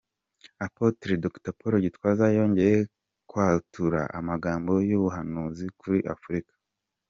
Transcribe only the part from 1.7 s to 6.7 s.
Gitwaza yongeye kwatura amagambo y’ubuhanuzi kuri Afurika.